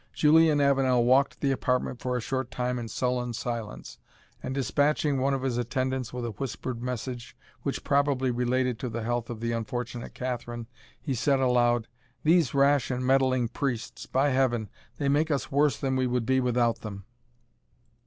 Julian 0.13 0.59
Avenel 0.59 1.03
walked 1.05 1.41
the 1.41 1.51
apartment 1.51 2.01
for 2.01 2.17
a 2.17 2.21
short 2.21 2.49
time 2.49 2.79
in 2.79 2.87
sullen 2.87 3.33
silence, 3.33 3.99
and 4.41 4.51
despatching 4.55 5.19
one 5.21 5.35
of 5.35 5.43
his 5.43 5.59
attendants 5.59 6.11
with 6.11 6.25
a 6.25 6.31
whispered 6.31 6.81
message, 6.81 7.37
which 7.61 7.83
probably 7.83 8.31
related 8.31 8.79
to 8.79 8.89
the 8.89 9.03
health 9.03 9.29
of 9.29 9.41
the 9.41 9.51
unfortunate 9.51 10.15
Catherine, 10.15 10.65
he 10.99 11.13
said 11.13 11.39
aloud, 11.39 11.87
"These 12.23 12.55
rash 12.55 12.89
and 12.89 13.05
meddling 13.05 13.47
priests 13.49 14.07
By 14.07 14.29
Heaven! 14.29 14.69
they 14.97 15.07
make 15.07 15.29
us 15.29 15.51
worse 15.51 15.77
than 15.77 15.95
we 15.95 16.07
would 16.07 16.25
be 16.25 16.39
without 16.39 16.79
them." 16.81 17.05